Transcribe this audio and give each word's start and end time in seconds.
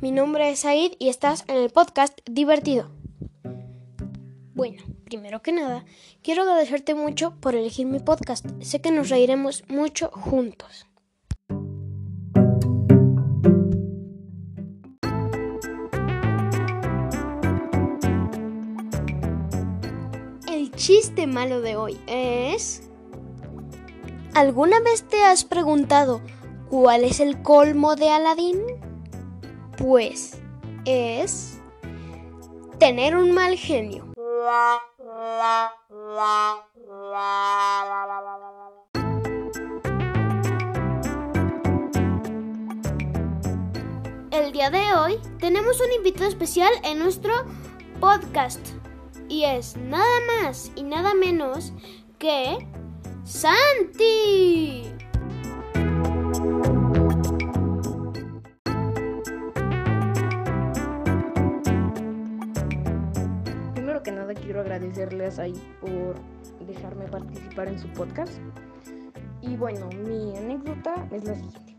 Mi 0.00 0.10
nombre 0.10 0.50
es 0.50 0.60
Said 0.60 0.92
y 0.98 1.10
estás 1.10 1.44
en 1.46 1.56
el 1.56 1.70
podcast 1.70 2.18
Divertido. 2.28 2.90
Bueno, 4.52 4.82
primero 5.04 5.42
que 5.42 5.52
nada, 5.52 5.84
quiero 6.22 6.42
agradecerte 6.42 6.94
mucho 6.94 7.34
por 7.40 7.54
elegir 7.54 7.86
mi 7.86 8.00
podcast. 8.00 8.46
Sé 8.62 8.80
que 8.80 8.90
nos 8.90 9.10
reiremos 9.10 9.62
mucho 9.68 10.10
juntos. 10.10 10.86
El 20.48 20.72
chiste 20.74 21.28
malo 21.28 21.60
de 21.60 21.76
hoy 21.76 21.96
es... 22.08 22.82
¿Alguna 24.34 24.80
vez 24.80 25.04
te 25.06 25.22
has 25.22 25.44
preguntado 25.44 26.20
cuál 26.68 27.04
es 27.04 27.20
el 27.20 27.42
colmo 27.42 27.94
de 27.94 28.08
Aladín? 28.08 28.89
Pues 29.80 30.36
es 30.84 31.58
tener 32.78 33.16
un 33.16 33.32
mal 33.32 33.56
genio. 33.56 34.04
El 44.30 44.52
día 44.52 44.68
de 44.68 44.92
hoy 44.92 45.18
tenemos 45.38 45.80
un 45.80 45.92
invitado 45.92 46.28
especial 46.28 46.70
en 46.84 46.98
nuestro 46.98 47.32
podcast 48.00 48.60
y 49.30 49.44
es 49.44 49.78
nada 49.78 50.04
más 50.42 50.70
y 50.76 50.82
nada 50.82 51.14
menos 51.14 51.72
que 52.18 52.68
Santi. 53.24 54.99
Primero 64.00 64.02
que 64.02 64.12
nada 64.12 64.34
quiero 64.34 64.60
agradecerles 64.60 65.38
ahí 65.38 65.54
por 65.80 66.14
dejarme 66.66 67.04
participar 67.06 67.68
en 67.68 67.78
su 67.78 67.88
podcast. 67.88 68.32
Y 69.42 69.56
bueno, 69.56 69.88
mi 70.06 70.36
anécdota 70.36 71.06
es 71.12 71.24
la 71.24 71.34
siguiente. 71.34 71.76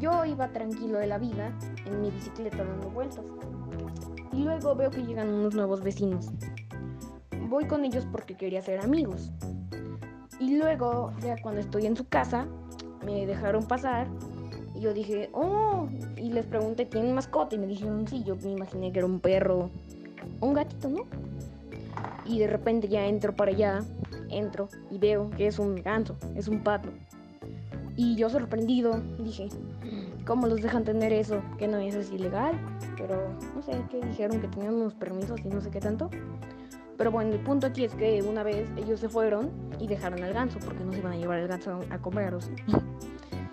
Yo 0.00 0.24
iba 0.24 0.48
tranquilo 0.48 0.98
de 0.98 1.06
la 1.06 1.18
vida 1.18 1.52
en 1.84 2.00
mi 2.00 2.10
bicicleta 2.10 2.64
dando 2.64 2.90
vueltas. 2.90 3.24
Y 4.32 4.42
luego 4.42 4.74
veo 4.74 4.90
que 4.90 5.02
llegan 5.02 5.28
unos 5.28 5.54
nuevos 5.54 5.82
vecinos. 5.82 6.30
Voy 7.48 7.66
con 7.66 7.84
ellos 7.84 8.06
porque 8.10 8.36
quería 8.36 8.62
ser 8.62 8.80
amigos. 8.80 9.30
Y 10.40 10.56
luego, 10.56 11.12
ya 11.22 11.36
cuando 11.40 11.60
estoy 11.60 11.86
en 11.86 11.96
su 11.96 12.08
casa, 12.08 12.46
me 13.04 13.26
dejaron 13.26 13.64
pasar. 13.66 14.08
Y 14.74 14.80
yo 14.80 14.92
dije, 14.92 15.30
oh, 15.32 15.88
y 16.16 16.32
les 16.32 16.46
pregunté, 16.46 16.84
¿tienen 16.84 17.14
mascota? 17.14 17.54
Y 17.54 17.58
me 17.58 17.66
dijeron, 17.66 18.08
sí, 18.08 18.24
yo 18.24 18.34
me 18.36 18.50
imaginé 18.50 18.92
que 18.92 18.98
era 18.98 19.06
un 19.06 19.20
perro, 19.20 19.70
un 20.40 20.54
gatito, 20.54 20.88
¿no? 20.88 21.04
Y 22.24 22.38
de 22.38 22.46
repente 22.46 22.88
ya 22.88 23.06
entro 23.06 23.34
para 23.34 23.52
allá, 23.52 23.84
entro 24.28 24.68
y 24.90 24.98
veo 24.98 25.30
que 25.30 25.46
es 25.46 25.58
un 25.58 25.76
ganso, 25.76 26.16
es 26.34 26.48
un 26.48 26.62
pato. 26.62 26.88
Y 27.96 28.14
yo 28.16 28.28
sorprendido 28.28 29.00
dije, 29.18 29.48
¿cómo 30.26 30.46
los 30.46 30.60
dejan 30.60 30.84
tener 30.84 31.12
eso? 31.12 31.40
Que 31.56 31.66
no 31.66 31.78
es 31.78 32.10
ilegal. 32.12 32.54
Pero 32.96 33.28
no 33.54 33.62
sé 33.62 33.72
qué 33.90 34.04
dijeron 34.04 34.40
que 34.40 34.48
tenían 34.48 34.74
unos 34.74 34.94
permisos 34.94 35.40
y 35.42 35.48
no 35.48 35.60
sé 35.60 35.70
qué 35.70 35.80
tanto. 35.80 36.10
Pero 36.98 37.10
bueno, 37.10 37.32
el 37.32 37.40
punto 37.40 37.66
aquí 37.66 37.84
es 37.84 37.94
que 37.94 38.22
una 38.22 38.42
vez 38.42 38.68
ellos 38.76 39.00
se 39.00 39.08
fueron 39.08 39.50
y 39.78 39.86
dejaron 39.86 40.22
al 40.22 40.32
ganso 40.32 40.58
porque 40.58 40.82
no 40.84 40.92
se 40.92 40.98
iban 40.98 41.12
a 41.12 41.16
llevar 41.16 41.38
el 41.38 41.48
ganso 41.48 41.80
a 41.90 41.98
comer. 41.98 42.34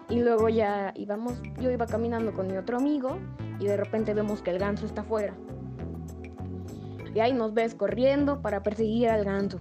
Y 0.10 0.20
luego 0.20 0.48
ya 0.48 0.94
íbamos, 0.96 1.42
yo 1.60 1.72
iba 1.72 1.88
caminando 1.88 2.34
con 2.34 2.48
mi 2.48 2.56
otro 2.56 2.78
amigo 2.78 3.18
y 3.60 3.66
de 3.66 3.78
repente 3.78 4.14
vemos 4.14 4.44
que 4.44 4.52
el 4.52 4.60
ganso 4.60 4.86
está 4.86 5.02
afuera. 5.02 5.34
Y 7.14 7.20
ahí 7.20 7.34
nos 7.34 7.54
ves 7.54 7.76
corriendo 7.76 8.42
para 8.42 8.64
perseguir 8.64 9.10
al 9.10 9.24
ganso. 9.24 9.60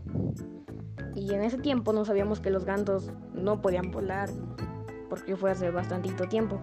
Y 1.15 1.35
en 1.35 1.43
ese 1.43 1.59
tiempo 1.59 1.93
no 1.93 2.05
sabíamos 2.05 2.41
que 2.41 2.51
los 2.51 2.65
gansos 2.65 3.11
no 3.35 3.61
podían 3.61 3.91
volar 3.91 4.31
porque 5.09 5.37
fue 5.37 5.51
hace 5.51 5.71
bastantito 5.71 6.27
tiempo. 6.27 6.59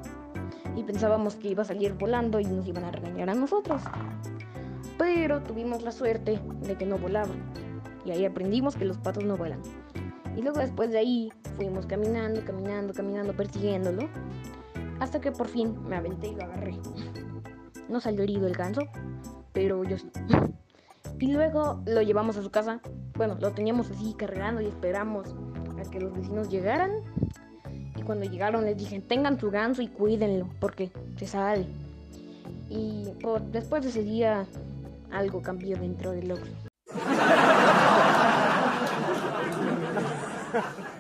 Y 0.76 0.84
pensábamos 0.84 1.36
que 1.36 1.50
iba 1.50 1.62
a 1.62 1.66
salir 1.66 1.94
volando 1.94 2.40
y 2.40 2.46
nos 2.46 2.66
iban 2.68 2.84
a 2.84 2.92
regañar 2.92 3.30
a 3.30 3.36
nosotros. 3.36 3.84
Pero 4.98 5.44
tuvimos 5.44 5.84
la 5.84 5.92
suerte 5.92 6.42
de 6.62 6.76
que 6.76 6.86
no 6.86 6.98
volaban. 6.98 7.38
Y 8.06 8.12
ahí 8.12 8.26
aprendimos 8.26 8.76
que 8.76 8.86
los 8.86 8.98
patos 8.98 9.24
no 9.24 9.38
vuelan. 9.38 9.62
Y 10.36 10.42
luego 10.42 10.60
después 10.60 10.90
de 10.90 10.98
ahí 10.98 11.32
fuimos 11.58 11.86
caminando, 11.86 12.44
caminando, 12.44 12.94
caminando, 12.94 13.34
persiguiéndolo. 13.34 14.10
Hasta 15.00 15.22
que 15.22 15.32
por 15.32 15.48
fin 15.48 15.78
me 15.88 15.96
aventé 15.96 16.30
y 16.30 16.36
lo 16.36 16.44
agarré. 16.44 16.80
No 17.88 18.00
salió 18.00 18.24
herido 18.24 18.48
el 18.48 18.56
ganso, 18.56 18.82
pero 19.54 19.84
yo 19.84 19.98
sí. 19.98 20.10
Y 21.20 21.32
luego 21.32 21.82
lo 21.86 22.02
llevamos 22.02 22.38
a 22.38 22.44
su 22.44 22.50
casa. 22.50 22.80
Bueno, 23.16 23.38
lo 23.40 23.52
teníamos 23.52 23.92
así 23.92 24.14
cargando 24.18 24.62
y 24.62 24.68
esperamos 24.68 25.36
a 25.78 25.90
que 25.90 26.00
los 26.00 26.14
vecinos 26.14 26.50
llegaran. 26.50 26.92
Y 27.96 28.02
cuando 28.04 28.26
llegaron 28.26 28.64
les 28.64 28.78
dije, 28.78 29.02
tengan 29.02 29.40
su 29.40 29.52
ganso 29.52 29.82
y 29.82 29.88
cuídenlo, 29.88 30.48
porque 30.60 30.92
se 31.18 31.28
sale. 31.28 31.66
Y 32.70 33.10
después 33.52 33.84
de 33.84 33.90
ese 33.90 34.04
día 34.04 34.46
algo 35.12 35.42
cambió 35.42 35.78
dentro 35.78 36.12
del 36.12 36.32
Oxxo. 36.32 36.54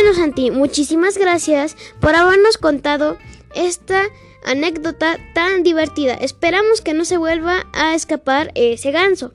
Bueno, 0.00 0.14
Santi, 0.14 0.52
muchísimas 0.52 1.18
gracias 1.18 1.76
por 1.98 2.14
habernos 2.14 2.56
contado 2.56 3.18
esta 3.56 4.04
anécdota 4.44 5.18
tan 5.34 5.64
divertida. 5.64 6.14
Esperamos 6.14 6.82
que 6.82 6.94
no 6.94 7.04
se 7.04 7.16
vuelva 7.16 7.66
a 7.72 7.96
escapar 7.96 8.52
ese 8.54 8.92
ganso. 8.92 9.32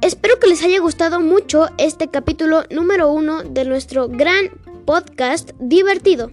Espero 0.00 0.38
que 0.38 0.46
les 0.46 0.62
haya 0.62 0.78
gustado 0.78 1.18
mucho 1.18 1.70
este 1.76 2.06
capítulo 2.06 2.62
número 2.70 3.10
uno 3.10 3.42
de 3.42 3.64
nuestro 3.64 4.06
gran 4.06 4.50
podcast 4.86 5.50
divertido. 5.58 6.30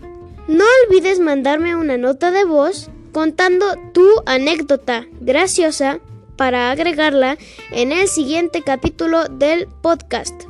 No 0.47 0.63
olvides 0.85 1.19
mandarme 1.19 1.75
una 1.75 1.97
nota 1.97 2.29
de 2.29 2.45
voz 2.45 2.91
contando 3.11 3.65
tu 3.91 4.07
anécdota 4.27 5.07
graciosa 5.19 5.99
para 6.35 6.69
agregarla 6.69 7.39
en 7.71 7.91
el 7.91 8.07
siguiente 8.07 8.61
capítulo 8.61 9.23
del 9.29 9.67
podcast. 9.81 10.43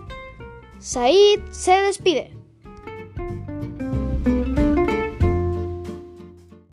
Said 0.80 1.40
se 1.52 1.72
despide. 1.72 2.37